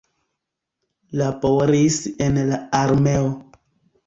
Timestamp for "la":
2.49-2.61